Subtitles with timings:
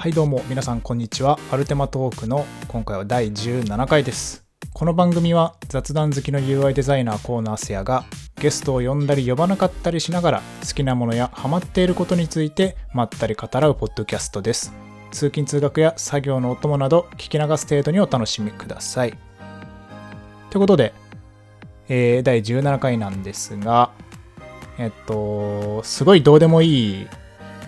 [0.00, 1.40] はいどうも皆さんこんにちは。
[1.50, 4.44] アルテマトークの今回は第17回です。
[4.72, 8.04] この番組は雑談好きの UI デザイナーコーナーセアが
[8.40, 14.72] ゲストを呼んだり呼ばなかったりしながら好きなものやハマっていることについてまったり語らうポッドキャストです。
[15.10, 19.10] 通勤通学や作業のお供など聞き流す程度にお楽しみください。
[19.10, 19.18] とい
[20.58, 20.94] うことで、
[21.88, 23.90] えー、第17回なんですが
[24.78, 27.06] えっとすごいどうでもいい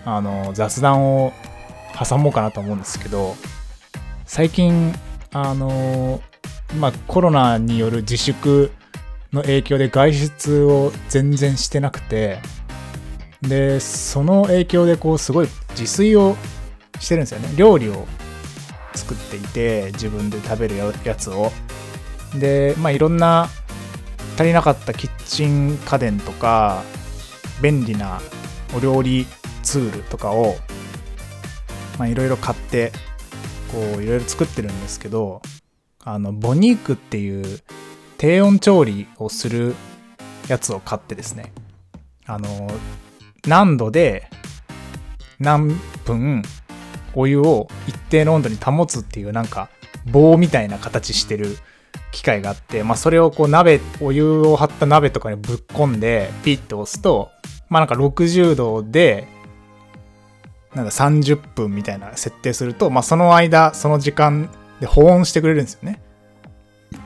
[0.04, 1.32] あの雑談を
[1.98, 3.36] 挟もうかなと思うんですけど
[4.26, 4.94] 最近
[5.32, 6.20] あの
[6.78, 8.70] まあコロナによる自粛
[9.32, 12.38] の影響で外出を全然してなくて
[13.42, 16.36] でその影響でこうすごい自炊を
[16.98, 17.48] してるんですよね。
[17.56, 18.06] 料理を
[18.94, 21.50] 作っていて自分で食べるやつを。
[22.38, 23.48] でまあいろんな
[24.36, 26.82] 足りなかったキッチン家電とか
[27.62, 28.20] 便利な
[28.76, 29.26] お料理
[29.62, 30.56] ツールとかを
[32.00, 32.92] まあいろいろ買って
[33.70, 35.42] こういろいろ作ってるんですけど
[36.02, 37.60] あのボニークっていう
[38.16, 39.74] 低温調理をする
[40.48, 41.52] やつを買ってですね
[42.24, 42.70] あの
[43.46, 44.30] 何度で
[45.40, 45.68] 何
[46.06, 46.42] 分
[47.14, 49.68] お湯を一定の温度に保つっていうなんか
[50.10, 51.58] 棒みたいな形してる
[52.12, 57.30] 機械があって、まあ、それをこう鍋お湯を張った鍋とかにぶっ込んでピッと押すと
[57.68, 59.28] まあなんか60度で
[60.74, 66.00] なんか30分みたいな設定すると、まあ、その間、その時間で保温してくれるんですよね。
[66.92, 67.02] だか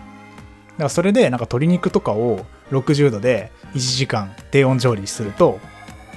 [0.84, 5.60] らそれで、なんか鶏肉とかを60度で1時間低温調理すると、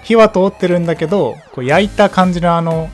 [0.04, 2.90] 火は通ってるんだけど、こう焼いた感じのあの、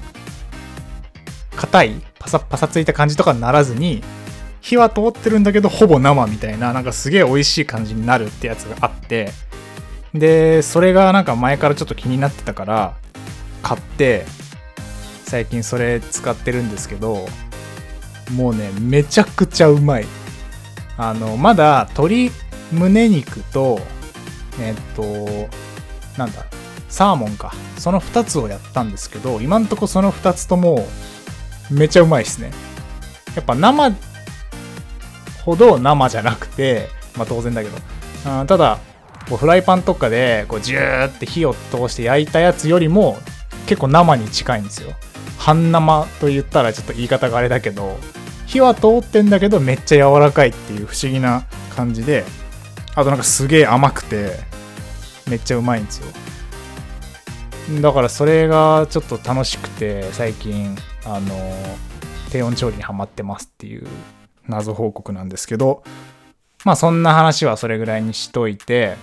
[1.56, 4.04] 硬い、パサパサついた感じとかにならずに、
[4.62, 9.31] 火は通ってるんだけど、ほぼ生みたいな、なんかすげえ美味しい感じになるってやつがあって、
[10.14, 12.96] で、それがなんか前からちょっと気になってたから、
[13.62, 14.25] 買って、
[15.25, 17.28] 最近それ使ってるんですけど
[18.35, 20.06] もうねめちゃくちゃうまい。
[20.95, 22.31] あのまだ鶏
[22.72, 23.79] 胸肉と
[24.59, 25.03] えっと
[26.17, 26.45] なんだ
[26.88, 27.53] サーモンか。
[27.78, 30.88] その2つをやったんですけど今んとこその2つとも
[31.69, 32.51] めちゃうまいですね。
[33.35, 33.91] やっぱ生
[35.44, 37.78] ほど生じゃなくてまあ当然だけど。
[38.25, 38.79] あただ
[39.28, 43.17] こうフライパンとかでこうジューって火を通して焼いたやつよりも
[43.66, 44.91] 結構生に近いんですよ。
[45.38, 47.98] 半生と言ったらちょっと言い方があれだけど
[48.46, 51.46] 火は通ってんだけどめっちゃ柔らかいっていう不思議な
[51.76, 52.24] 感じで
[52.96, 54.36] あとなんかすげえ甘くて
[55.28, 56.08] めっちゃうまいんですよ。
[57.82, 61.36] だからそれがちょっと楽しくて最近あの
[62.30, 63.88] 低温調理にはまってますっていう
[64.48, 65.84] 謎報告なんですけど
[66.66, 68.98] まあそんな話はそれぐらいにしといて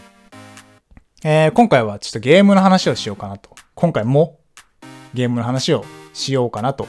[1.23, 3.51] えー、今回はちょっとゲームの話をしようかなと。
[3.75, 4.39] 今回も
[5.12, 5.85] ゲームの話を
[6.20, 6.86] しようかなと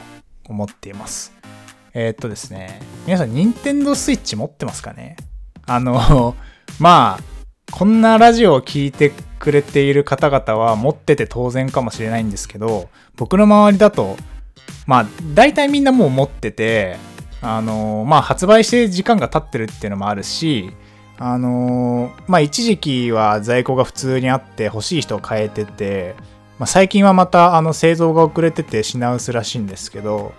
[0.47, 1.33] 思っています。
[1.93, 5.15] えー、っとですね、皆さん、ニンテンドースイッチ持ってますかね？
[5.65, 6.35] あの、
[6.79, 7.23] まあ、
[7.71, 14.17] こんなラジオを聴いてくれている方々は持ってて当然かもしれないんですけど、僕の周りだと、
[14.85, 16.97] まあ、大体みんなもう持ってて、
[17.41, 20.71] あの、まあ、発売して時間が経ってるっていうのもあるし、
[21.17, 26.15] あの、まあ、一時期は在庫が普通にあって欲しい人を変えてて、
[26.59, 30.33] まあ、最近はまたあの製造が遅れてて品薄らしいんですけど、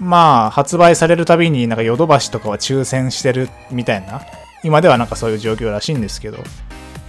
[0.00, 4.22] まあ、発売されるたびになんかヨドバシとかは抽選してるみたいな、
[4.64, 6.38] 今ではなんかそういう状況らしいんですけど、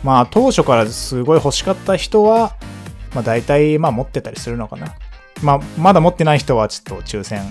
[0.03, 2.55] まあ、当初からすごい欲しかった人は、
[3.13, 4.95] まあ、大体、まあ、持ってたりするのかな。
[5.41, 7.41] まあ、まだ持ってない人はちょっと抽選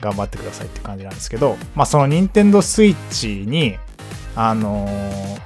[0.00, 3.78] 頑張ってくださいって感じなんですけど、まあ、その任天堂 switch に、
[4.36, 5.38] あのー、い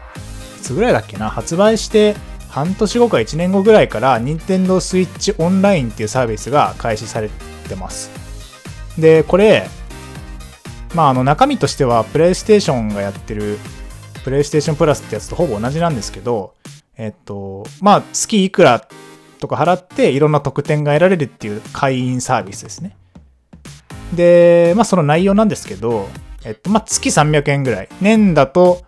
[0.62, 2.16] つぐらいだっけな、発売して
[2.48, 7.30] 半年後か1年後ぐらいから Nintendo Switch Online っていうサービスが開始され
[7.68, 8.10] てます。
[8.98, 9.68] で、これ、
[10.94, 13.58] まああの中身としては PlayStation がやってる
[14.24, 16.54] PlayStation Plus ってやつとほぼ同じなんですけど、
[16.96, 18.86] えっと、まあ月いくら
[19.38, 22.96] とか払っていろんな特典が得られるっていう会員サービスですね。
[24.14, 26.08] で、まあその内容なんですけど、
[26.44, 27.88] えっと、まあ月300円ぐらい。
[28.00, 28.82] 年だと、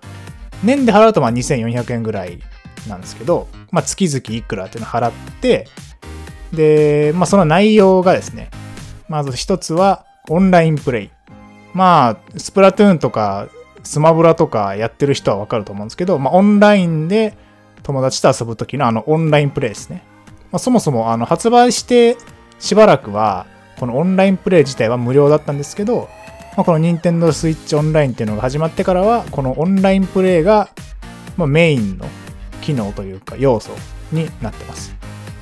[0.64, 2.40] 年で払うとまあ2400円ぐらい
[2.88, 5.67] なんですけど、まあ、月々いくらっていうのを払って、
[6.53, 8.50] で、まあ、その内容がですね、
[9.09, 11.11] まず一つはオンラインプレイ。
[11.73, 13.49] まあ、スプラトゥーンとか
[13.82, 17.37] スマブラとかやってる人はわかると思うんですけど、まあ、オンラインで
[17.82, 20.03] 友達と遊ぶ時のあのオンラインプレイですね。
[20.53, 22.17] まあ、そもそもあの発売して
[22.59, 23.47] しばらくは、
[23.79, 26.09] このオンラインプレイ自体は無料だったんですけど、
[26.56, 30.69] まあ、この Nintendo Switch オンラインっていうのが始まってからは、このオンラインプレイが、
[31.37, 32.06] まあ、メインの
[32.70, 33.72] 機能というか要素
[34.12, 34.94] になってます。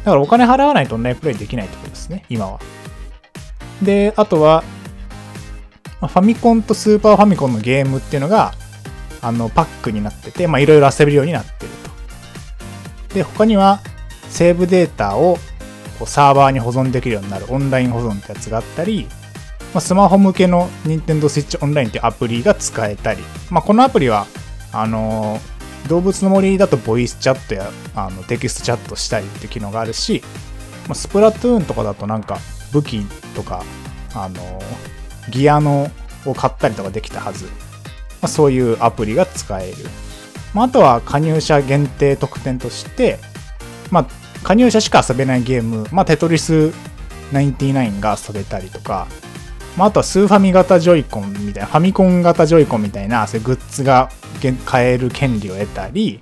[0.04, 2.60] だからお金払わないとオンラインプレイできないってことですね、今は。
[3.82, 4.64] で、あとは、
[6.00, 8.54] ファミコンとスーパーファミコンのゲームっていうのが、
[9.20, 11.70] あの、パックになってて、まあ、いろいろ遊べるようになってる
[13.08, 13.14] と。
[13.14, 13.80] で、他には、
[14.30, 15.38] セーブデータを
[15.98, 19.06] こうサーバーに保存できるようになるオンライン保存ってやつがあったり、
[19.74, 24.26] まあ、スマホ向けの Nintendo Switch Online っていうアプリが使えたり、まあ、このアプリは、
[24.72, 25.57] あのー、
[25.88, 30.22] 動物の森だとボイスチャットやあのテキストチャットしたりって機能があるし、
[30.86, 32.38] まあ、スプラトゥーンとかだとなんか
[32.72, 33.02] 武器
[33.34, 33.64] とか、
[34.14, 34.62] あの、
[35.30, 35.90] ギアの
[36.26, 37.50] を買ったりとかできたはず、ま
[38.22, 39.76] あ、そういうアプリが使える、
[40.52, 43.18] まあ、あとは加入者限定特典として
[43.90, 44.06] まあ、
[44.42, 46.72] 加入者しか遊べないゲーム、まあ、テトリス
[47.32, 49.06] 99が遊べたりとか、
[49.76, 54.10] まあ、あとはスーファミ型ジョイコンみたいな、ファミコン型ジョイコンみたいな、そういうグッズが
[54.64, 56.20] 買える権利を得たり、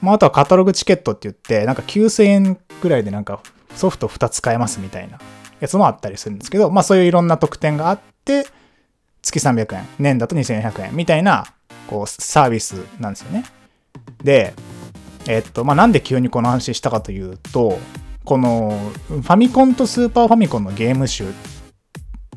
[0.00, 3.40] まあ、あとはカタログチケットって言って、なんか9000円くらいでなんか
[3.74, 5.18] ソフト2つ買えますみたいな
[5.60, 8.46] やつもあったりするんですけど、まあそういういろんな特典があって、
[9.22, 11.46] 月300円、年だと2400円みたいな、
[11.88, 13.44] こう、サービスなんですよね。
[14.22, 14.54] で、
[15.26, 17.78] えっと、まあ、なんで急にこの話したかというと、
[18.24, 18.78] この
[19.08, 21.26] ファミコンとスーパーファミコンのゲーム集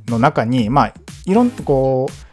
[0.08, 0.94] の中に、まあ、
[1.26, 2.27] いろんな、こう、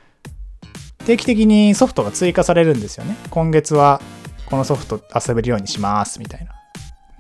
[1.05, 3.17] 定期的にソフトが追加されるんですよね。
[3.31, 4.01] 今月は
[4.47, 6.53] このソフト遊べるようにしますみたいな。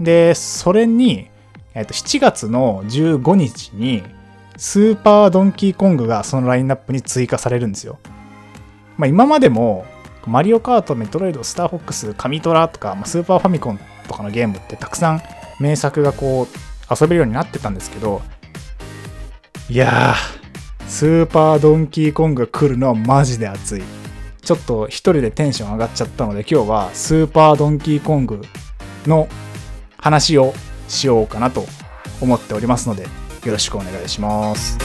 [0.00, 1.28] で、それに、
[1.74, 4.02] えっと、7月の15日に、
[4.56, 7.98] スーパードンキーコングがそのラインナップに追加されるんですよ。
[8.96, 9.84] まあ今までも、
[10.26, 15.22] マリオカート、メトロイド、スターフォックス、カミトラとかま、スーパーファミコンとかのゲームってたくさん
[15.60, 18.22] 名作がこう遊べるようになってたんですけど、
[19.68, 20.43] いやー、
[20.86, 23.82] スーパードンキーコングが来るのはマジで熱い。
[24.42, 28.42] ちょっと一人でテンション上がっちゃったので今日はスーパードンキーコング
[29.06, 29.26] の
[29.96, 30.52] 話を
[30.86, 31.64] しようかなと
[32.20, 33.08] 思っておりますのでよ
[33.52, 34.78] ろしくお願いします。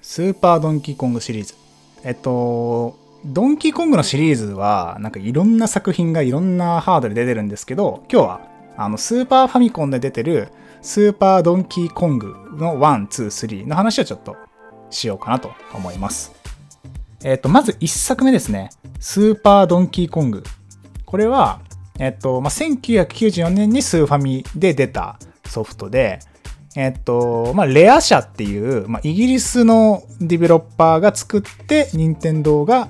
[0.00, 1.54] スーパードンキーコングシリーズ。
[2.04, 8.40] えっと、ドンキーコングのシリーズは、なんかいろんな作品がいろんなハードで出てるんですけど、今日は、
[8.76, 10.48] あの、スーパーファミコンで出てる、
[10.80, 14.36] スーパードンキーコングの1、2、3の話をちょっと
[14.90, 16.32] しようかなと思います。
[17.22, 18.70] えっと、まず1作目ですね。
[18.98, 20.42] スーパードンキーコング。
[21.06, 21.60] これは、
[22.00, 26.18] えっと、まあ、1994年にスーファミで出たソフトで、
[26.74, 32.88] えっと、まあ、レア社っていう、まあ、イギリスのディベロッパーが作って、任天堂が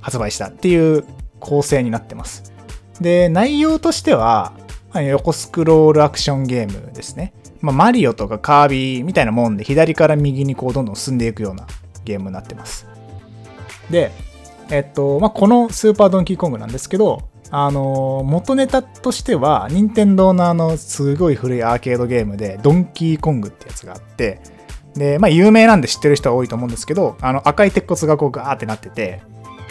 [0.00, 1.04] 発売したっていう
[1.40, 2.52] 構成になってます。
[3.00, 4.52] で、内容としては、
[4.94, 7.34] 横スクロールアクションゲームですね。
[7.60, 11.66] まあ、マリオとかカービィみたいなもんで、左から右にこうどんどん進んでいくような
[12.04, 12.86] ゲームになってます。
[13.90, 14.12] で、
[14.70, 24.40] えっと、まあ、このスーパードンキーコングなんですけど、あの元ネタとしては任天堂のあのすごい古いアーケードゲームでドンキーコングってやつがあって
[24.94, 29.22] でまあ有名なんで知ってる人は多いと思うんですけどあの赤い鉄骨がこうガーってなってて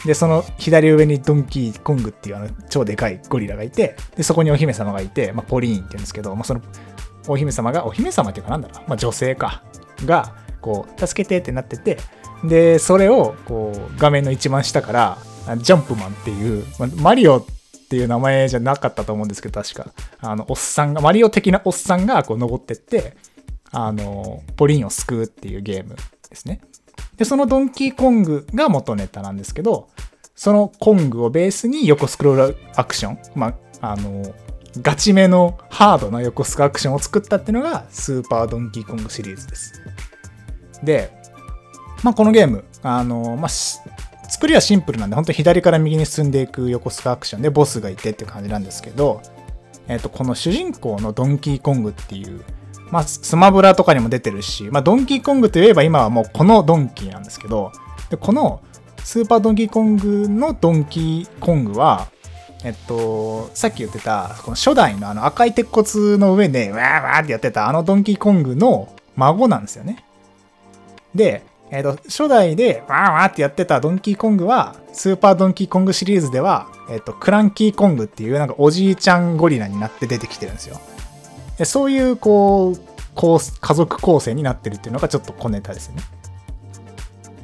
[0.05, 6.61] でその左上にドンキーコングっていうあの超でかいゴリラがいてでそこにお姫様がいて、まあ、ポリーンって言うんですけど、まあ、その
[7.27, 9.63] お姫様がお姫様っていうかなんだろう、まあ、女性か
[10.05, 11.97] がこう助けてってなってて
[12.43, 15.17] でそれをこう画面の一番下から
[15.57, 17.45] ジャンプマンっていう、まあ、マリオ
[17.85, 19.93] っていう名前じゃなかったと思うんですけど、確か。
[20.19, 23.15] あの、おっさんが、マリオ的なおっさんがこう登ってって、
[23.71, 25.95] あの、ポリーンを救うっていうゲーム
[26.29, 26.61] ですね。
[27.17, 29.89] で、そのドンキーコングが元ネタなんですけど、
[30.35, 34.33] そのコングをベースに横スクロールアクション、まあ、の、
[34.81, 39.81] ガチめのハードな横スクアクションを作ったっていうのがスーパードンキーコングシリーズです。
[40.83, 41.11] で、
[42.03, 49.21] まあ、このゲーム、あの、まあ、作りはシンプルなんで、本当に左から右に進んでいく横スカアクションでボスがいてっていう感じなんですけど、
[49.87, 52.43] えっ、と、この主人公のドンキーコングっていう、
[52.91, 57.71] まあ、スマブラとかにも出てるし、まあ、ドンキーコングといえば今はもうこのドンキーなんですけど、
[58.09, 58.61] でこの
[59.03, 62.07] スーパードンキーコングのドンキーコングは、
[62.63, 70.05] えっと、さっき言ってた、この初代のあの赤い鉄骨の上で、わーわーってやってたあのドンキーコングの孫なんですよね。
[71.13, 80.79] で、えっ、と、初代でワーワーってやってたドンキーコングは、スーパードンキーコングシリーズでは、えっ、と、クランキーコングっていうなんかおじいちゃんゴリラになって出てきてるんですよ。
[81.63, 82.79] そういう、こう、
[83.13, 85.97] こう家族構成になってるっていうのがちょっと小ネタですね。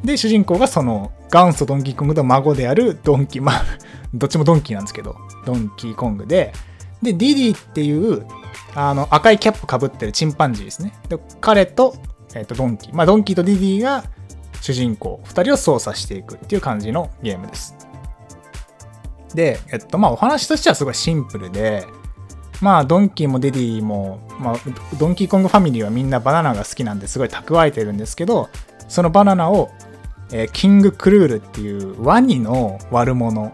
[0.04, 3.64] で、主人公がその元祖ドンキーコングの孫であるドンキー、まあ、
[4.14, 5.16] どっちもドンキーなんですけど、
[5.46, 6.52] ドンキーコングで、
[7.02, 8.26] で、ディディっていう、
[8.76, 10.94] あの、赤いキャップかぶってるチンパンジーですね。
[11.08, 11.96] で、彼と
[12.34, 12.96] えっ、ー、と、ドンキー。
[12.96, 14.04] まあ、ドンキーとディディが、
[14.62, 17.76] 主人公2人を操作していくっていう感じのゲームです。
[19.34, 21.88] で、えっと、まあお話としてはすごいシンプルで、
[22.62, 24.56] まあドンキーもデディも、まあ
[24.98, 28.50] ドンキーコングファミリーはみんなバナナが好きなんですごい蓄えてるんですけど、
[28.88, 29.72] そのバナナを、
[30.32, 33.52] えー、キングクルールっていうワニの悪者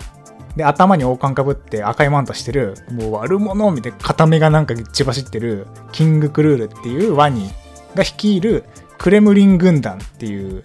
[0.58, 7.52] で、頭に王冠かぶって赤いマントしてる、もう悪者みたいな片目がなんか血走ってる、キングクルールっていうワニ
[7.96, 8.64] が率いる
[8.98, 10.64] クレムリン軍団っていう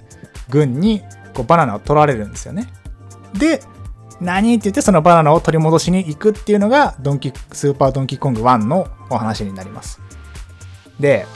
[0.48, 1.02] 軍に
[1.34, 2.72] こうバナナを取られるんですよね。
[3.34, 3.62] で、
[4.22, 10.00] 何って言ってそのバナナを取り戻しに行くっていうのがドンキスーパードンキーコング1のお話になります。
[11.00, 11.26] で、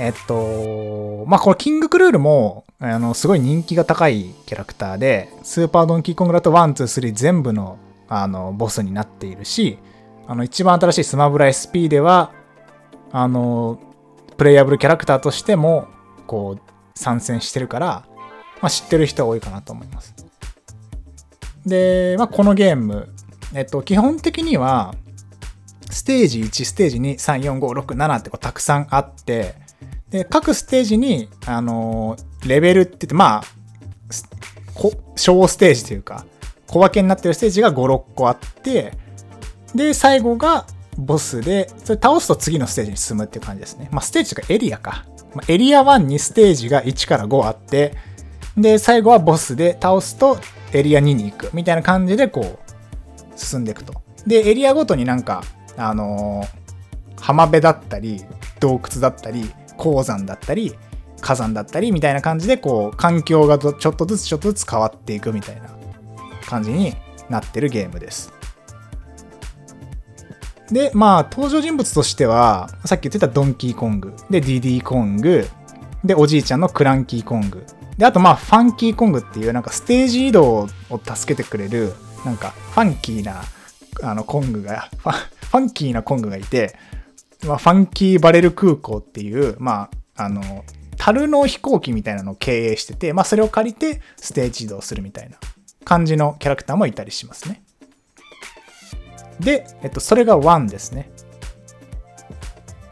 [0.00, 7.78] えっと、まあ、このキングクルールも、あの、すごい人気が高いキャラクターで、スーパードンキーコングだと1、2、3全部の、
[8.08, 9.78] あの、ボスになっているし、
[10.26, 12.32] あの、一番新しいスマブラ SP では、
[13.12, 13.78] あの、
[14.36, 15.86] プレイヤブルキャラクターとしても、
[16.26, 18.04] こう、参戦してるから、
[18.60, 20.21] まあ、知ってる人は多いかなと思います。
[21.66, 23.08] で、まあ、このゲーム、
[23.54, 24.94] えっと、基本的には、
[25.90, 29.54] ステージ1、ステージ2、3、4、5、6、7ってこうたくさんあって、
[30.10, 33.42] で、各ステージに、あのー、レベルって言って、まあ、
[35.16, 36.24] 小ステージというか、
[36.66, 38.94] 小分けになってるステージが5、6個あって、
[39.74, 40.66] で、最後が
[40.96, 43.88] ボスで、それ倒すと次のステージに進むっていう感じですね。
[43.92, 45.04] まあ、ステージとかエリアか。
[45.34, 47.96] まあ、エリア1にステージが1から5あって、
[48.56, 50.38] で、最後はボスで倒すと
[50.72, 53.94] エリア2に行くみたいな感じでこう進んでいくと。
[54.26, 55.42] で、エリアごとになんか、
[55.76, 58.24] あのー、浜辺だったり、
[58.60, 60.76] 洞窟だったり、鉱山だったり、
[61.20, 65.70] 火山だったりみたいな感じでこう環境がちょっとずつちょっとずつ変わっていくみたいな
[66.46, 66.94] 感じに
[67.30, 68.32] なってるゲームです。
[70.70, 75.46] で、まあ登場人物としてはさっき言ってたドンキーコング、でディディーコング、
[76.04, 77.64] でおじいちゃんのクランキーコング、
[77.96, 81.94] で、あとまあ、ファンキーコングっていうなんかステージ移動を助けてくれる、
[82.24, 83.42] なんかファンキーな
[84.02, 86.76] あのコングが、ファファンキーなコングがいて、
[87.46, 90.64] まあ、ファンキーバレル空港っていう、まあ、あの、
[90.96, 95.36] 樽の飛行機みたいなのを経営してて、まあ、それを借りてステージ移動するみたいな
[95.84, 97.62] 感じのキャラクターもいたりしますね。
[99.40, 101.10] で、えっと、それが1ですね。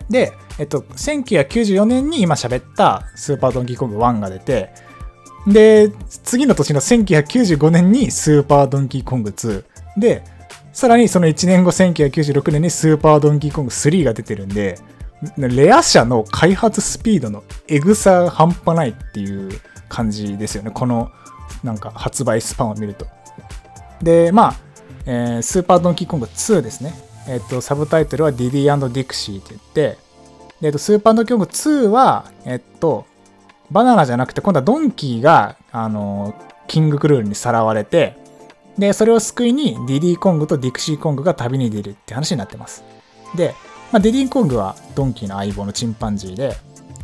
[0.09, 4.71] で、えっと、1994年に今喋ったスーパードンキーコング1が出て、
[5.47, 5.91] で、
[6.25, 9.65] 次の年の1995年にスーパードンキーコング2。
[9.97, 10.23] で、
[10.73, 14.79] さらにその1年後1996年にスーパードンキーコング3が出てるんで、
[15.37, 19.51] レア社の開発スピードのエグさ半端ないっていう
[19.89, 20.71] 感じですよね。
[20.71, 21.11] この
[21.63, 23.07] なんか発売スパンを見ると。
[24.03, 24.55] で、まあ、
[25.07, 26.95] えー、スーパードンキーコング2ですね。
[27.29, 29.99] えっ、ー、と、サブタイトルはディディディクシーって言って、
[30.61, 33.07] で、えっと、スーパードンキーコング2は、えっと、
[33.71, 36.35] バナナじゃなくて、今度はドンキーが、あの、
[36.67, 38.17] キングクルールにさらわれて、
[38.79, 42.85] で、それを救いにディディコングとディクシーコングが旅に出るって話になってます。
[43.37, 43.55] で、
[43.93, 46.57] まあ、ディディコングはドンキーの相棒のチンパンジーで、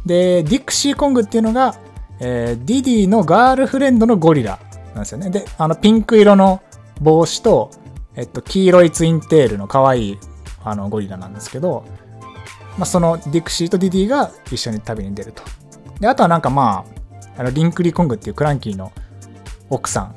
[0.05, 1.75] で、ディクシーコングっていうのが、
[2.21, 4.59] えー、ディディのガールフレンドのゴリラ
[4.95, 5.31] なんですよね。
[5.31, 6.63] で、あの、ピンク色の
[7.01, 7.71] 帽子と、
[8.15, 10.19] えっと、黄色いツインテールの可愛い
[10.65, 11.85] あのゴリラなんですけど、
[12.79, 15.43] まあ、そのディクシーとディディが一緒に旅に出ると。
[16.01, 16.85] で、あとはなんかま
[17.37, 18.93] あ、あのリンクリコングっていうクランキーの
[19.71, 20.15] 奥さん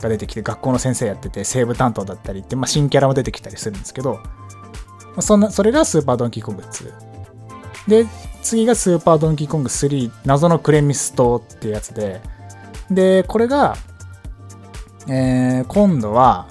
[0.00, 4.20] が出てきて学校の先生やっててセーブ担当だったりって、まあ、新キャラも出てきたりするんですけど、
[5.20, 6.92] そんなそれがスーパードンキーコング2。
[7.88, 8.06] で、
[8.42, 12.20] 次がスーパードンキーコング3、謎のクレミス島っていうやつで、
[12.90, 13.76] で、これが、
[15.08, 16.48] えー、今度は、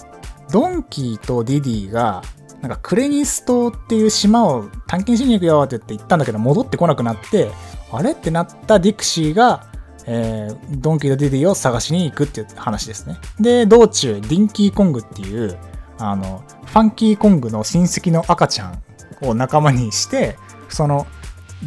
[0.52, 2.22] ドンキーとディディが、
[2.62, 7.52] なんかクレミス島っていう島を探検しに行くよって言って行ったんだけど戻ってこなくなって、
[7.98, 8.12] あれ？
[8.12, 9.68] ってなったディクシーが、
[10.06, 13.18] えー、ドンキーとディディを探しに行くっていう話ですね。
[13.40, 15.58] で、道中、ディンキーコングっていう、
[15.98, 18.84] あの、ファンキーコングの親戚の赤ちゃん
[19.22, 20.38] を仲間にして、
[20.70, 21.08] その、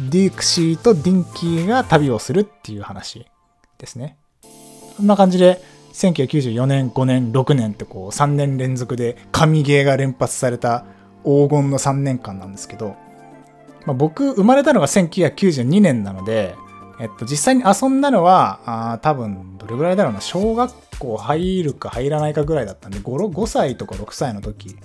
[0.09, 3.25] ディクシーとディンキーが旅をするっていう話
[3.79, 4.17] ですね。
[4.97, 5.61] こんな感じで、
[5.93, 10.85] 1994年、5年、6年ってこう3年連続で神ゲーが連発された
[11.23, 12.95] 黄金の3年間なんですけど、
[13.87, 16.55] まあ、僕生まれたのが1992年なので、
[16.99, 24.75] えっと、実際に遊んだのは、あ多分、どれぐらいだろうな、小学校入るか入らないかぐらいだったんで、5, 5歳とか6歳の時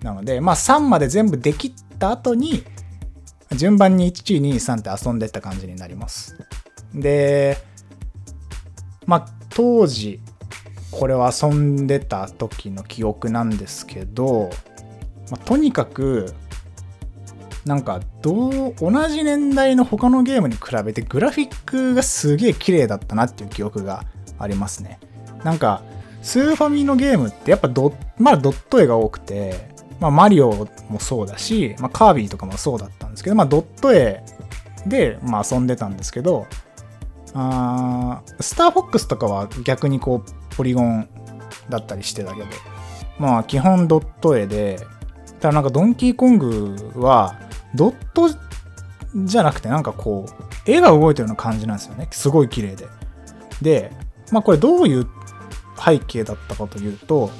[0.00, 2.62] なので、まあ3まで全部できた後に、
[3.56, 6.38] 順番に1、2、3って遊んでった感じになります。
[6.94, 7.58] で、
[9.06, 10.20] まあ当時、
[10.92, 14.50] これを遊んでた時の記憶なんですけど、
[15.32, 16.32] まあ、とにかく
[17.66, 24.04] なんかどう同じ年代の他のゲームに比べてグラフィックがすげえ綺麗だったなっていう記憶が
[24.38, 25.00] ありますね。
[25.42, 25.82] なんか
[26.22, 29.68] スーファミのゲームってやっぱド,、まあ、ドット絵が多くて、
[30.00, 34.24] まあ、マリオもそうだし、まあ、カービィとかもそうだったんですけど、まあ、ドット絵
[34.86, 36.46] で、まあ、遊んでたんですけど
[37.34, 41.08] あスターフォックスとかは逆にこうポリゴン
[41.68, 42.46] だったりしてたけど
[43.18, 44.78] まあ基本ドット絵で
[45.40, 47.38] ただなんかドンキーコングは
[47.76, 48.30] ドット
[49.14, 52.08] じゃなくてなんかこう絵が動いてるような感じなんですよね。
[52.10, 52.86] すごい綺麗で。
[53.62, 53.92] で
[54.32, 55.06] まあこれどういう
[55.82, 57.30] 背景だったかというと、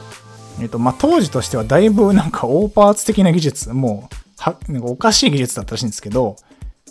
[0.61, 6.37] えっとまあ、当時としてはだいぶなんかオーパーツ的な技術もうはなんかおかしい技術だったらしいんですけど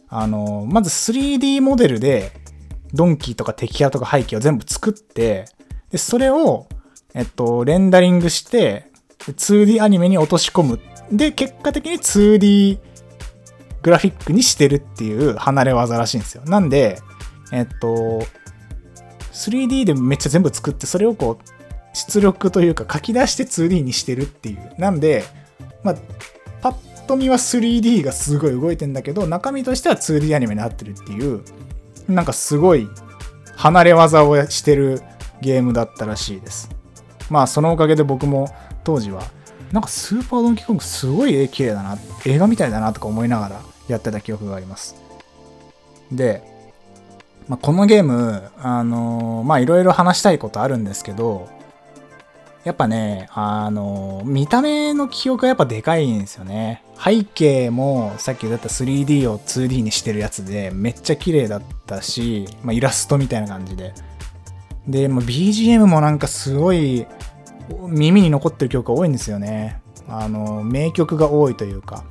[0.10, 2.32] あのまず 3D モデルで
[2.94, 5.46] ドンキーとか敵キャラとか背景を全部作って
[5.92, 6.68] でそれを
[7.14, 10.80] えっとレンダリングして 2D アニメに落とし込む。
[11.12, 12.80] で結果的に 2D
[13.86, 16.42] グラフィックにしてるっていう離れ技らしいんですよ。
[16.46, 17.00] なんで
[17.52, 18.26] えっと
[19.32, 21.50] 3D でめっちゃ全部作ってそれをこう
[21.94, 24.74] 出力というか書き出して 2D にしてるっていう。
[24.80, 25.24] なんで
[25.84, 25.96] まあ
[26.64, 31.44] パッと見は 3D がすごい動いてんだけど中身としては 2D アニメになってるっていう。
[32.08, 32.88] なんかすごい
[33.56, 35.02] 離れ技をしてる
[35.42, 36.72] ゲームだったらしいです。
[37.30, 38.50] まあそのおかげで僕も
[38.84, 39.22] 当時は
[39.72, 44.96] なんかスーパードンキーコングすごい絵綺麗だな映画みたいだなとか思いながらやってた記憶があります
[46.12, 46.56] で
[47.48, 51.48] まあ、このゲーム、あのー、まいろいろ話したいことあるんですけど、
[52.64, 56.84] やっぱね、あのー、見た目の記憶がやっぱでかいんですよね。
[56.98, 63.94] 背景もさっき言った 3D を 2D にしてるやつでめっちゃ綺麗だったし、まあ、イラストみたいな感じで。
[64.88, 67.06] で、まあ、BGM もなんかすごい
[67.88, 69.82] 耳に残ってる曲が多いんですよね。
[70.08, 72.04] あのー、名曲が多いというか。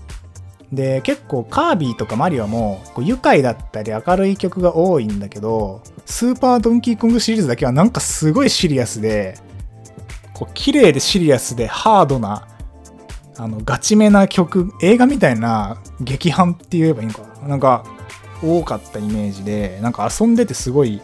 [0.72, 9.38] で結構カービィとかマリオもこう愉快だったり明るい曲が多いんだけどスーパードンキーコングシリーズだけはなんかすごいシリアスで
[10.32, 12.48] こう綺麗でシリアスでハードな
[13.36, 17.48] あのガチめな曲映画みたいな劇伴って言えばいいのかな。
[17.48, 17.84] なんか
[18.42, 21.00] 多かったイメージでなんか遊んでてすごい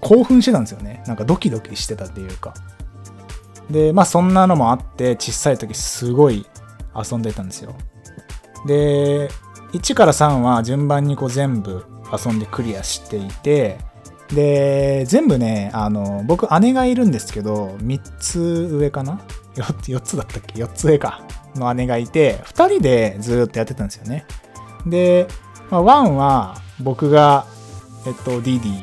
[0.00, 1.02] 興奮してたんですよね。
[1.06, 2.54] なんかドキドキしてたっていうか。
[3.70, 6.46] でまあそんなのもあって小さい時すごい
[6.94, 7.74] 遊んでたんですよ。
[8.66, 9.28] で
[9.72, 13.78] 1から3は順番にこう全部遊んでクリアしていて
[14.28, 19.20] で全部ねあの僕姉がいるんですけど3つ上かな
[19.54, 21.22] ？4, 4つだったっけ？4つ上か。
[21.54, 24.26] の姉がいて2人でずっとやってたんですよね。
[24.86, 25.28] で、
[25.70, 27.46] まあ、1は僕が
[28.06, 28.82] えっとディディ。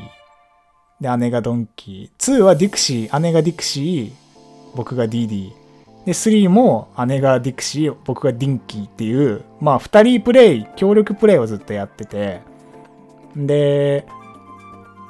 [1.01, 2.37] で姉がドンキー。
[2.37, 3.19] 2はディクシー。
[3.19, 4.11] 姉がディクシー。
[4.75, 5.60] 僕がディディ。
[6.05, 12.41] で、3も姉がディクシー、僕がディンキーっていう、まあ、2人プレイ、協力プレイをずっとやってて、
[13.35, 14.05] で、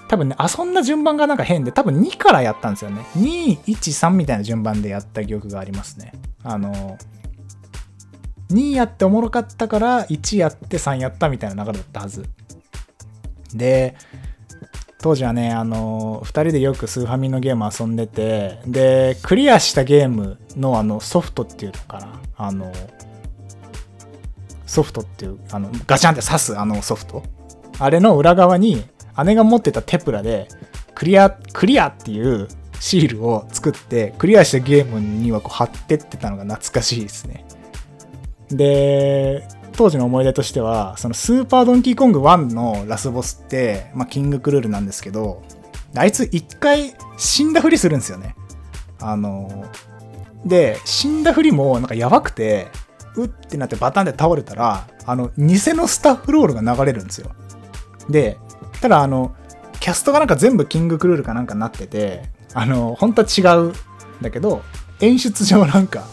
[0.09, 3.01] 多分ね、遊んだ順番がなんか変で、多分2からやったんですよね。
[3.15, 3.65] 2、1、
[4.07, 6.11] 3みたいな順番でやった記憶がありますね。
[6.43, 6.97] あの、
[8.49, 12.25] 2やっておもろかったから、1やって3やったみたいな流れだったはず。
[13.53, 13.95] で、
[15.01, 22.71] 当時はね、あの、2人でよくスーファミのゲーム遊んでて、で、クリアしたゲームのあのソフトっていうのかな、あの、
[24.67, 27.23] ソフトっていう、あの、ガチャンって刺すあのソフト。
[27.79, 28.83] あれの裏側に、
[29.25, 30.47] 姉が持ってたテプラで、
[30.93, 32.47] クリア、クリアっていう
[32.79, 37.43] シールを作って、クリアしたゲームにはこう貼ってってたのが懐かしいですね。
[38.49, 45.41] で、当時の思い出としては、そのスーパードンキーコング1のラスボスって、まあ、キングクルールなんですけど、
[45.95, 48.35] あいつ一回死んだふりするんですよね。
[48.99, 49.65] あの、
[50.45, 52.67] で、死んだふりもなんかやばくて、
[53.15, 57.31] うってなってバタンで倒れたら、あの、偽のスタッフロールが流れるんですよ。
[58.09, 58.37] で、
[58.81, 59.35] ただあの、
[59.79, 63.73] キャストがなんか全部キングクルールかなんかになってて、あの、本当は違うん
[64.21, 64.61] だけど、
[65.01, 66.03] 演出上なんか、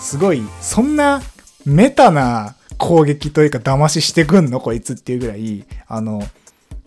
[0.00, 1.20] すごい、そんな
[1.64, 6.22] メタな攻撃というか騙ししてくんのこいつっていうぐらい、あの、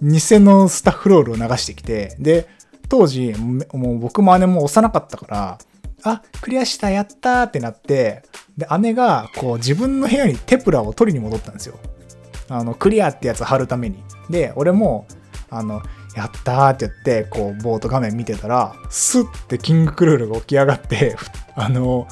[0.01, 2.47] 偽のスタッフロールを流してきて、で、
[2.89, 3.33] 当時、
[3.73, 5.57] もう僕も姉も幼かったから、
[6.03, 8.23] あ、クリアした、やったーってなって、
[8.57, 11.79] で、姉が、こう、自分の部屋にテプラを取りに戻ったんですよ。
[12.49, 14.03] あの、クリアってやつ貼るために。
[14.29, 15.05] で、俺も、
[15.49, 15.81] あの、
[16.15, 21.15] やったーって言って、こう、ボート画面見てたら、スッてキングクルールが起き上がって、
[21.55, 22.07] あの、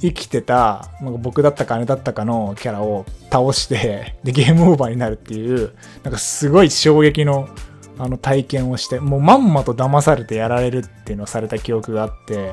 [0.00, 7.48] 生きてた、僕だったか姉だったかのキャラを倒してでゲームオーバーになるっていうなんかすごい衝撃の
[7.96, 12.52] あの体験をしてもうまんまと騙されてやられるっていうのをされた記憶があって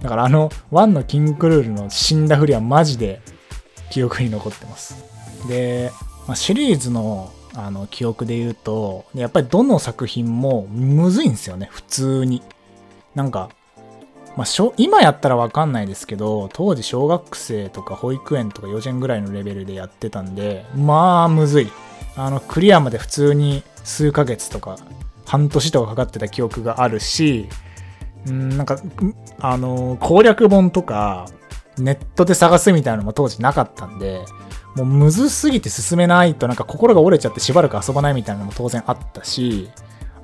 [0.00, 3.20] だからあのワンのキングクルールの死んだふりはマジで
[3.90, 5.04] 記憶に残ってます。
[5.46, 5.90] で
[6.26, 12.42] まあ、シリーズのあの記憶で言うとやっぱりどの作品もむずいんですよね普通に。
[13.14, 13.48] なんか、
[14.38, 21.72] まあ、今やったらわかんないですけど当時小学生とか保育園とか幼稚園ぐらいのレベルでやってたんでまあむずい。
[22.14, 24.76] あのクリアまで普通に数ヶ月とか
[25.24, 27.48] 半年とかかかってた記憶があるし
[28.26, 28.78] うんなんか
[29.40, 31.26] あの攻略本とか
[31.76, 34.24] ネットで探すみたいなのも当時なかったんで
[34.76, 39.68] もうむずすぎて進めないとなんか心が折れちゃってしばらく遊ばないみたいなのも当然あったし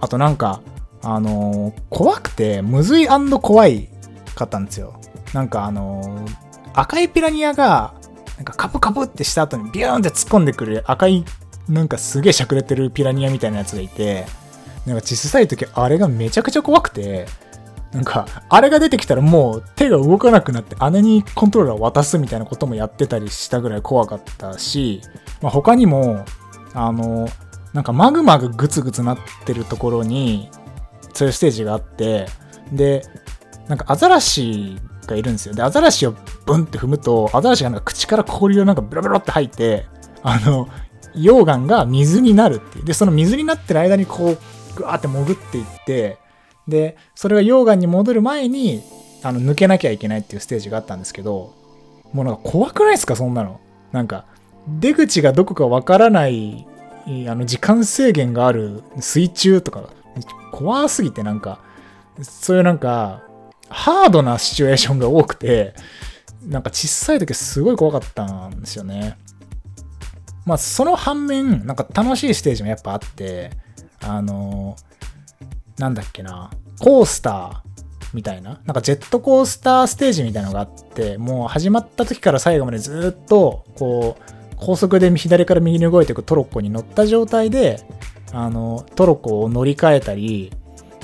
[0.00, 0.62] あとなんか
[1.03, 3.88] あのー、怖くてむずい怖い
[4.35, 5.01] かったんですよ。
[5.33, 6.25] なんかあの、
[6.75, 7.94] 赤いピラニアが
[8.37, 11.25] なんかカブカブってした後にビューンって突っ込んでくる赤い
[11.68, 14.27] なんかすげえしゃくれてるピラニアみたいなやつがいて
[14.87, 17.27] なんか小さい時あれがめちゃくちゃ怖くて
[17.94, 25.01] なんか、あれが出てきたらもう手が動かなくなって姉にコントローラーを渡すみたいなこともやってたりしたぐらい怖かったし、
[25.40, 26.25] まあ、他にも、
[26.73, 27.29] あの、
[27.73, 30.51] なんかマグマがグツグツなってるところに、
[31.12, 32.27] そういうステージがあって、
[32.73, 33.05] で、
[33.68, 35.55] なんかアザラシがいるんですよ。
[35.55, 36.14] で、アザラシを
[36.46, 39.87] ブンって踏むと、アザラシがなんか口から氷をなんかブラブラって吐いて、
[40.22, 40.68] あの、
[41.14, 42.85] 溶岩が水になるっていう。
[42.85, 44.38] で、その水になってる間にこう、
[44.77, 46.18] ぐわーって潜っていって、
[46.66, 48.83] で、それが溶岩に戻る前に、
[49.22, 51.55] あの、抜けなきゃいけないっていうステージがあったんですけど、
[52.12, 53.61] もうなんか怖くないですかそんなの。
[53.92, 54.27] なんか、
[54.66, 56.66] 出口がどこかわからない、
[57.07, 59.88] あの、時間制限がある水中とか、
[60.53, 61.61] 怖すぎてなんか、
[62.22, 63.22] そういうなんか、
[63.74, 65.74] ハードなシチュエーションが多くて、
[66.46, 69.18] なんか小さい時すごい怖かったんですよね。
[70.46, 73.50] まあ、その反面、なんか楽しいステージもやっぱあって、
[74.00, 74.76] あの
[75.78, 77.74] なんだっけな、コースター
[78.12, 87.80] みたいな、なんかジェットコースターステージみたいなのがあって、もう始まった時から最後までずっと、こう、高速で左から右に動いていくトロッコに乗った状態で、
[88.32, 90.52] あの、トロッコを乗り換えたり、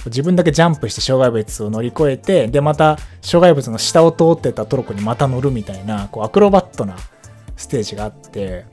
[0.07, 6.97] 自分だけジャンプして障害物を乗り越えて、で、また障害物の下を通ってたトロッコにまた乗るみたいな、こう、アクロバットな
[7.57, 8.65] ステージがあって、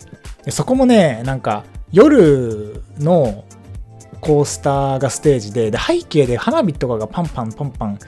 [0.46, 3.46] でそこもね、なんか、夜の
[4.20, 8.00] コースターがステージでで背景で花火とかがパンパンパンパン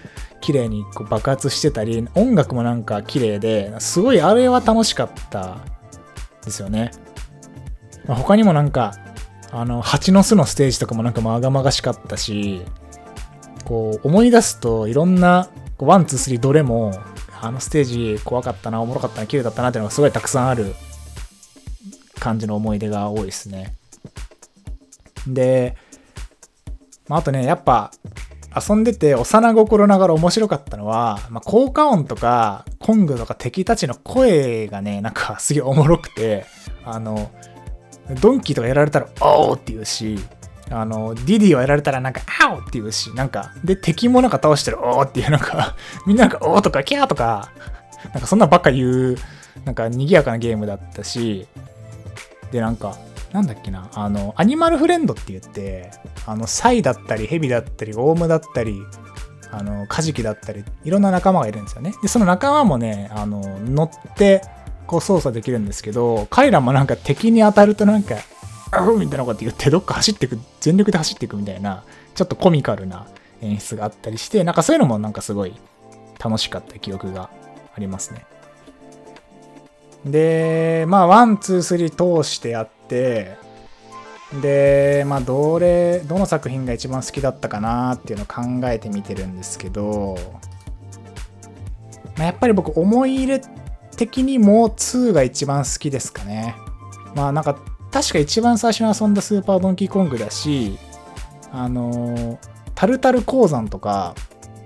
[0.42, 5.58] 綺麗にこう爆発してたり音楽もなんか綺麗ですごいあれは楽しかった
[6.44, 6.92] ですよね、
[8.06, 8.94] まあ、他にもなんか
[9.52, 12.66] あの蜂の巣のステージとかもなんかまがまがしかったし
[13.70, 15.48] こう思い出すといろんな
[15.78, 16.92] one two three どれも
[17.40, 20.74] あのステージ怖かったなおもろかったな綺麗だったなっていうのがすごいたくさんある
[22.20, 23.76] 感じの思い出が多いですね。
[25.28, 25.78] で
[27.08, 27.92] まあ、あとね、やっぱ
[28.56, 36.46] 遊んでて幼心ながら面白かったのは、まあ、効果音とかコングとか敵たちの声がね、なんかすげえおもろくて、
[36.86, 37.32] あの、
[38.22, 40.18] ドンキーとかやられたら、おーって言うし、
[40.72, 47.50] あの、ディディをやられたらなんか、アオって言うし、なんか、で、敵もなんか倒してる、おーっていう、なんか、 みんななんか、おーとか、キャーとか、
[48.14, 49.18] なんかそんなばっか言う、
[49.66, 51.48] なんか賑やかなゲームだったし、
[52.52, 52.96] で、なんか、
[53.32, 55.92] なんだっけな、あの、アニマルフレンドって言って、
[56.26, 58.82] あの、サイだったり、ヘビだったり、オウムだったり、
[59.52, 61.94] あの、カジキだったり、いろんな仲間がいるんですよね。
[62.02, 64.42] で、その仲間もね、あの、乗って、
[64.88, 68.16] こう操作できるんですけど、彼らもなんか敵に当たるとなんか、
[68.80, 71.84] あうみたいなこと言ってどっか走っていく、全力で走っていくみたいな、
[72.16, 73.08] ちょっとコミカルな
[73.42, 75.56] 演出があったりして、なんかそういうのもなんかすごい
[76.20, 77.30] 楽しかった記憶が
[77.76, 78.26] ありますね。
[80.06, 83.38] で、まあ、ワン、ツー、スリー通してやって、
[84.42, 90.18] で、まあ、どれ、どの作品が一番好きだったかなっていうのを考えてみてるんですけど、
[92.16, 93.42] まあ、やっぱり僕、思い入れ
[93.98, 96.56] 的にも2が一番好きですかね。
[97.16, 97.58] まあ、なんか、
[97.92, 100.78] 確か一番最初に遊んだスーパードンキーコングだし、
[101.52, 102.40] あの
[102.76, 104.16] タルタル鉱山とか、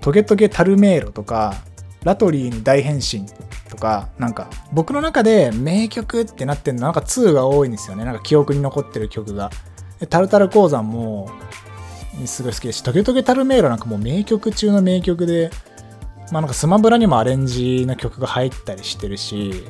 [0.00, 1.54] トゲトゲタルメーロとか、
[2.02, 3.26] ラトリーに大変身
[3.70, 8.04] とか、なんか僕の中で名曲ってなってるのなんか2が多いんですよね。
[8.04, 9.50] なんか記憶に残ってる曲が。
[10.10, 11.30] タルタル鉱山も
[12.26, 15.50] すごい好きですし、トゲトゲタルメイロなんかもう名曲中の名曲で、
[16.30, 19.64] まあなんかスマブラにもアレンジの曲が入ったりしてるし、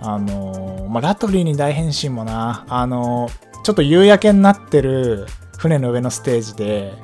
[0.00, 5.26] あのー、まあラトリーに大変身もな、あのー、ちょっと夕焼けになってる
[5.58, 6.94] 船の上のステージで、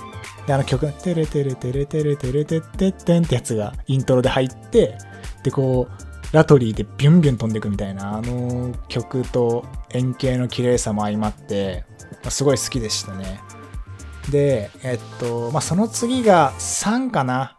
[0.46, 4.96] で、あの曲、テレテレテレテレテレテテテンってやつがイントロで入って、
[5.42, 11.84] で、こう、ラトリーでビュンビュン飛んでいくみたいな、あの曲と円形の綺麗さも相まって、
[12.28, 13.40] すごい好きでしたね。
[14.30, 17.58] で、えっと、まあ、その次が3かな。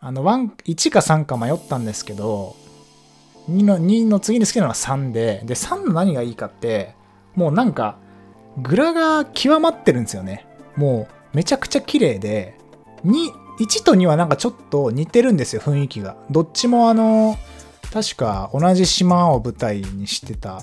[0.00, 2.56] あの、1か3か迷ったんですけど、
[3.48, 6.94] 2の、2の次に好きなのは3で、で、3の何がいいかって、
[7.34, 7.96] もうなんか
[8.58, 10.46] グラが極まってるんですよね。
[10.76, 12.58] もうめちゃくちゃ綺麗で。
[13.04, 16.16] 2 1と2はなんかちょっと似てるんですよ雰囲気が。
[16.30, 17.36] どっちもあの
[17.92, 20.62] 確か同じ島を舞台にしてた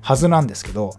[0.00, 0.94] はずなんですけど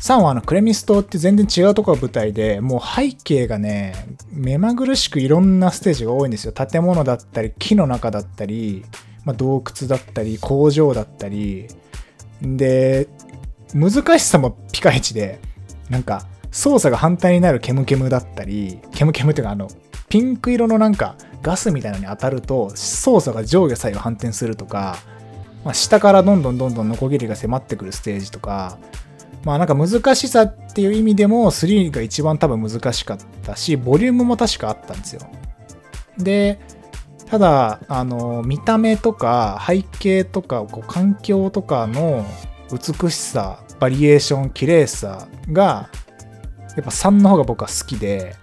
[0.00, 3.94] 3はあのクレミス島って全然違うとこが舞台でもう背景がね
[4.30, 6.52] 目まぐるしくいろんなステージが多いんですよ。
[6.52, 8.84] 建物だったり木の中だったり、
[9.28, 11.68] まあ、洞窟だったり工場だったり
[12.40, 13.08] で
[13.74, 15.38] 難しさもピカイチで
[15.90, 19.68] なんか操作が反対になるケムケムだったりケムケムっていうかあの
[20.08, 24.96] ピンク色のなんかガスみたいなのに当たると操作が上下左右反転するとか、
[25.62, 28.78] まあ、下からどんどんどんどんノコギリが迫ってくるステージとか
[29.44, 35.20] まあなんか難しさっていう意味でも3が一番多分難しかったしボリュームも確かあったんですよ。
[36.16, 36.58] で
[37.28, 42.24] ただあの見た目とか背景とかこう環境とかの
[42.72, 45.90] 美しさバリエーション綺麗さが
[46.76, 48.34] やっぱ3の方が僕は好きで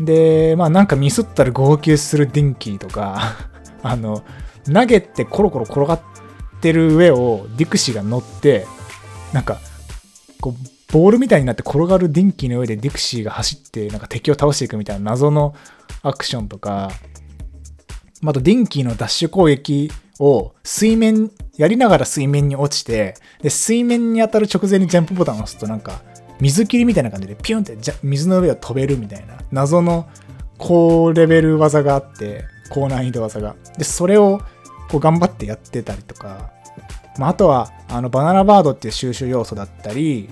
[0.00, 3.36] でまあなんかミスったら号泣するディンキーとか
[3.82, 4.22] あの
[4.72, 6.00] 投げてコロコロ転がっ
[6.60, 8.66] てる上をディクシーが乗って
[9.34, 9.58] なんか
[10.40, 15.54] こうボールみたいになって転がるディンキーの上でディクシーが走ってなんか敵を倒していくみたいな謎の
[16.02, 16.90] アクションとか
[18.30, 26.02] あとディンキーのダッシュ攻撃を水面やりながら水面に落ちてで水面に当たる直前にジャンプボタンを押すとなんか
[26.40, 30.08] 水切りみたいな感じでピュンって水の上を飛べるみたいな謎の
[30.58, 33.56] 高レベル技があって高難易度技が。
[33.76, 34.40] でそれを
[34.90, 36.52] こう頑張ってやってたりとか、
[37.18, 40.28] まあ、あとはあのバナナバードっていう収集要素だったり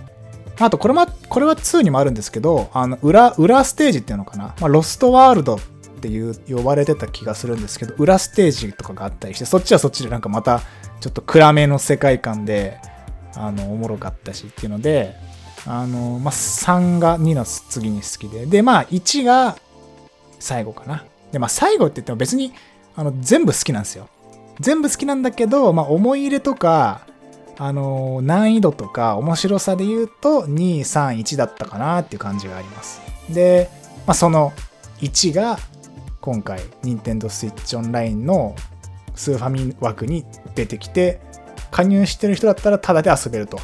[0.58, 5.58] あとこれもこれは2にもあるんですけどあの裏裏ステージっていうのかな、まあ、ロストワールドっ
[6.02, 10.60] っていう呼ばれてた気がするんですけど裏ステージとかがあったりしてそっちはそっちでなんかまた
[11.00, 12.80] ちょっと暗めの世界観で
[13.36, 15.14] あのおもろかったしっていうので
[15.64, 18.46] あの、まあ、3が2の次に好きで。
[18.46, 19.56] でまあ1が
[20.40, 21.04] 最後かな。
[21.30, 22.52] でまあ最後って言っても別に
[22.96, 24.08] あの全部好きなんですよ。
[24.58, 27.06] 全部好きなんだけど、まあ、思い入れとか
[27.58, 33.00] あの難易度とか面白さで言うと231だったかなっていう感じがあります。
[33.30, 33.70] で、
[34.06, 34.52] まあ、その
[35.00, 35.58] 1が
[36.22, 38.56] 今回 Nintendo Switch Online の
[39.14, 41.20] スーファミ枠に出てきて
[41.70, 43.58] 加入してる人だったらタダで遊べると。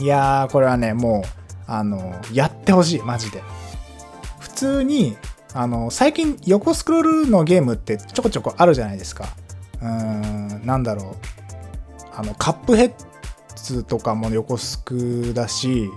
[0.00, 3.42] いやーこれはねもうあのやってほしいマジで。
[4.40, 5.16] 普通に
[5.54, 9.28] あの最近横スクロールのゲームってちょこちょこあるじゃないですか。
[9.80, 11.16] うーんなんだろう。
[12.16, 12.92] あのカップヘッ
[13.54, 15.90] ズとかも横スクだし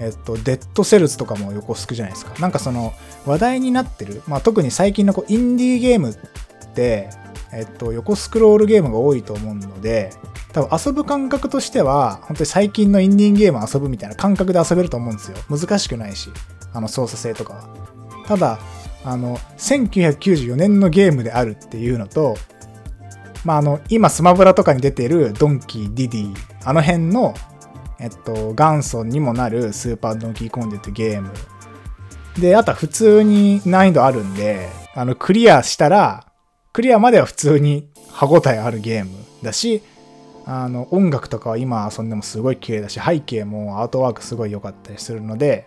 [0.00, 2.32] えっと、 Dead Cells とかも横スクじゃないですか。
[2.40, 2.94] なんかその
[3.26, 6.16] 話題になってる、まあ、特に最近のこうインディーゲームっ
[6.74, 7.10] て、
[7.52, 10.12] えっと、横スクロールゲームが多いと思うので、
[10.52, 15.36] 多分遊ぶ感覚としては、本当に最近のインディーゲーム遊ぶみたいな感覚で遊べると思うんですよ。
[15.50, 16.30] 難しくないし、
[16.72, 17.68] あの操作性とかは。
[18.26, 18.58] ただ、
[19.04, 22.36] あの、1994年のゲームであるっていうのと、
[23.44, 26.34] まあ、あの、今スマブラとかに出てるドンキー、ディディ、
[26.64, 27.34] あの辺の
[28.00, 31.30] えっと、元祖にもなるスーパードンキーコングってゲーム。
[32.40, 36.26] で、あとは普通に難易度あるんで、あの、クリアしたら、
[36.72, 39.10] クリアまでは普通に歯応えあるゲーム
[39.42, 39.82] だし、
[40.46, 45.66] あの、音楽とかは今遊んでもすごい綺麗だし、背景もアートワークすごい良かったりするので、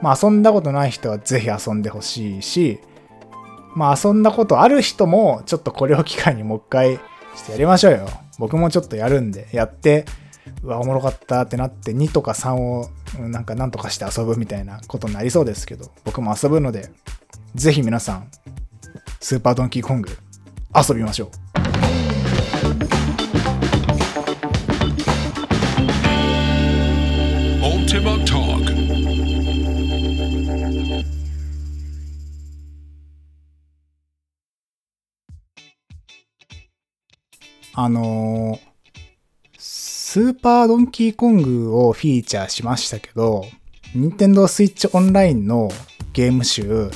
[0.00, 2.80] まあ遊んだことない人はぜひ遊んでほしいし、
[3.76, 7.02] まあ遊んだことある人もちょっとこれを機会にもう一回ちょ
[7.42, 8.08] っとやりましょうよ。
[8.38, 10.04] 僕もちょっとやるんで、やって、
[10.62, 16.90] うわ、おもろかったってなって、2とか3をなんかなんとかして遊ぶみたいなことになりそうですけど、僕も遊ぶので、
[17.54, 18.30] ぜひ皆さん、
[19.20, 20.16] スーパードンキーコング、
[20.74, 21.30] 遊びましょう。
[37.74, 38.71] あのー
[40.12, 43.46] スーパードンキーコングをフィーチャーしましたけど、
[43.94, 45.70] 任天堂 switch オンラインの
[46.12, 46.90] ゲーム集、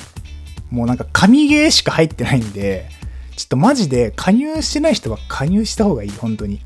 [0.71, 2.91] もうなんか神ゲーしか入ってないんで、
[3.35, 6.61] ちょっとマジで加入してない人は加入した方がいい、本当に。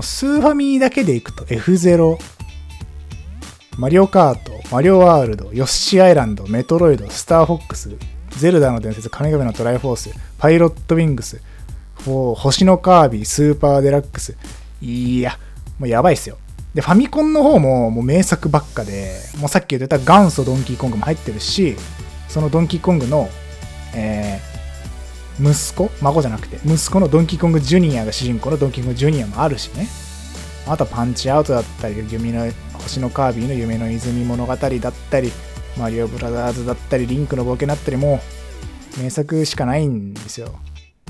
[0.00, 2.16] スーファミだけでいくと F0、
[3.76, 7.94] マリオカート、マリオワールド、ヨッシーアイランド、メトロイド、スターフォックス、
[8.30, 11.42] ゼルダの伝説、神々のトライフォース、パイロットウィングス、
[12.06, 14.34] 星のカービィ、スーパーデラックス。
[14.80, 15.38] いや、
[15.80, 16.36] もうやばいっすよ。
[16.74, 21.74] で、ファミコンの方ももう名作ばっかで、もうさっき言ってた元祖ドンキーコングも入ってるし、
[22.28, 23.28] そのドンキーコングの、
[23.94, 29.88] えー、息子孫じゃなくて、息子のドンキーコングジュニアが主人公のドンキーコングジュニアもあるしね。
[30.66, 35.32] あとはパンチアウトだったり弓の星のカービィの夢の泉物語だったり
[35.76, 38.20] マリオブラザーズだったりリンクの冒険だったりも
[38.98, 40.58] う名作しかないんですよ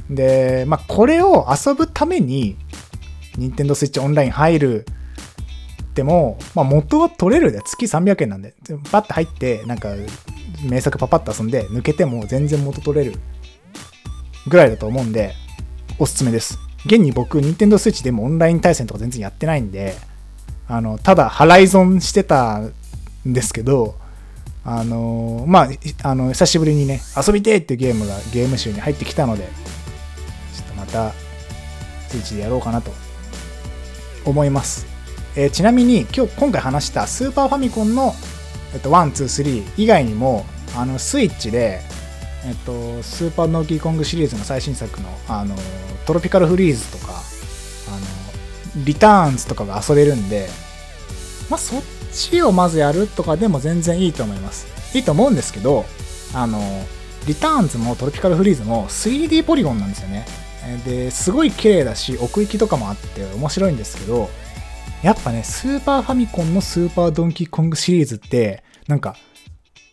[0.09, 2.57] でまあこれを遊ぶために
[3.37, 4.87] 任天堂 switch オンライン入る
[5.83, 8.55] っても、まあ、元は取れるで月300円なんで。
[8.91, 9.91] パッて入ってなんか
[10.65, 13.19] 名作パパッと遊んで抜けても全然元取れる
[14.49, 15.35] ぐらいだと思うんで
[15.99, 16.59] おすすめです。
[16.87, 19.95] 現に僕、任天堂 switch でもオンライン対戦とか全然やってないんで、
[20.67, 22.73] あの、ただ、ハライゾンしてたん
[23.27, 23.97] ですけど、
[24.65, 25.69] あのま
[26.03, 29.45] あ、あの、久しぶりにね、遊びてーっていうゲームがゲーム集に入ってきたので、
[30.55, 31.13] ちょっとまた、
[32.09, 32.93] スイッチでやろうかなと
[34.25, 34.87] 思います。
[35.37, 38.15] えー、ちなみに、今日、今回話したスーパーファミコンの、
[38.75, 40.45] えっと、1、2、3以外にも、
[40.77, 41.81] あの、スイッチで、
[42.45, 45.55] えっと、スーパーノーキーコングシリーズの最新作の、あの、
[46.07, 47.13] トロピカルフリーズとか、
[47.89, 47.91] あ
[48.79, 50.49] の、リターンズとかが遊べるんで、
[51.49, 54.67] まあ、そっちをまずやるとかでも全然いいと思います。
[54.97, 55.85] いいと思うんですけど、
[56.35, 56.61] あの、
[57.27, 60.25] リターンズもトロピカルフリーズも 3D ポリゴンなんですよね。
[60.85, 64.29] で、すごい綺麗だし、奥行きとかもあって面白いんですけど、
[65.03, 69.17] やっぱね、スーパーファミコンのスーパードンキーコングシリーズって、なんか、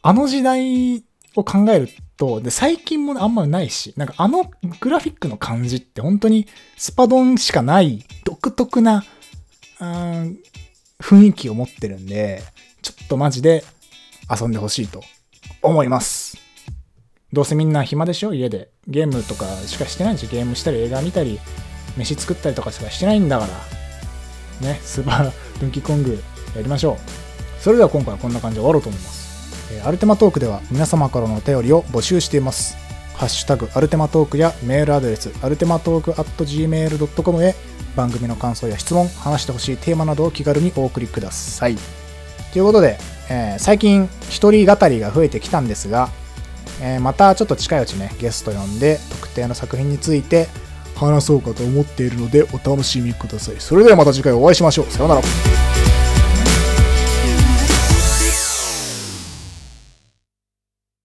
[0.01, 1.03] あの時代
[1.35, 9.03] を考えると、で、最近もあんまないし、なんかあのグラフィックの感じって本当にスパドンしかない独特な、
[9.79, 12.43] 雰囲気を持ってるんで、
[12.81, 13.63] ちょっとマジで
[14.29, 15.03] 遊んでほしいと
[15.61, 16.46] 思います。
[17.33, 18.33] どうせみんな暇でしょ？
[18.33, 18.69] 家で。
[18.87, 20.29] ゲームとかしかしてないんですよ。
[20.31, 21.39] ゲームしたり映画見たり、
[21.97, 23.47] 飯作ったりとかしかしてないんだか
[24.61, 24.67] ら。
[24.67, 26.21] ね、スーパー ドンキーコング
[26.55, 27.61] やりましょう。
[27.61, 29.27] それでは今回はこんな感じで終わろうと思います。
[29.83, 32.77] アルテマトークでは皆様からのお便りを募集しています。
[33.15, 37.55] ハッシュタグアルテマトークやメールアドレスアルテマトーク at gmail.com へ
[37.95, 41.75] 番組の感想や質問、話してほしいテーマなどを気軽にお送りください。
[42.53, 42.97] ということで、
[43.29, 46.09] えー、最近一人語りが増えてきたんですが、
[46.81, 50.47] えー、またちょっと近いうちね、ゲスト呼んで特定の作品について
[50.95, 53.55] 話そうかと思っているのでお楽しみください。
[53.59, 54.85] それではまた次回お会いしましょう。
[54.91, 55.21] さようなら。